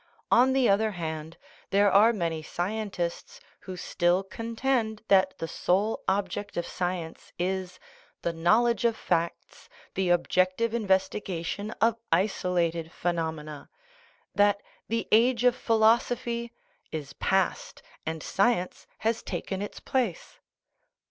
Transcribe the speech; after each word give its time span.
On 0.31 0.53
the 0.53 0.67
other 0.67 0.89
hand, 0.93 1.37
there 1.69 1.91
are 1.91 2.11
many 2.11 2.39
18 2.39 2.41
THE 2.41 2.41
NATURE 2.41 2.43
OF 2.43 2.49
THE 2.49 2.49
PROBLEM 2.49 2.53
scientists 2.79 3.39
who 3.59 3.77
still 3.77 4.23
contend 4.23 5.03
that 5.09 5.37
the 5.37 5.47
sole 5.47 6.01
object 6.07 6.57
of 6.57 6.65
sci 6.65 6.93
ence 6.95 7.31
is" 7.37 7.79
the 8.23 8.33
knowledge 8.33 8.83
of 8.83 8.97
facts, 8.97 9.69
the 9.93 10.09
objective 10.09 10.71
investi 10.71 11.21
gation 11.21 11.71
of 11.79 11.97
isolated 12.11 12.91
phenomena"; 12.91 13.69
that" 14.33 14.63
the 14.89 15.07
age 15.11 15.43
of 15.43 15.55
phi 15.55 15.75
losophy" 15.75 16.49
is 16.91 17.13
past, 17.13 17.83
and 18.03 18.23
science 18.23 18.87
has 18.97 19.21
taken 19.21 19.61
its 19.61 19.79
place. 19.79 20.39